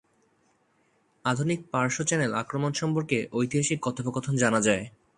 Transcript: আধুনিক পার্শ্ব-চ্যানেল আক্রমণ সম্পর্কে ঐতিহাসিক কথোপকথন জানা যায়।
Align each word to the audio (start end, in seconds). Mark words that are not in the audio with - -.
আধুনিক 1.25 1.59
পার্শ্ব-চ্যানেল 1.71 2.31
আক্রমণ 2.33 2.71
সম্পর্কে 2.73 3.17
ঐতিহাসিক 3.33 3.79
কথোপকথন 3.81 4.35
জানা 4.35 4.59
যায়। 4.61 4.83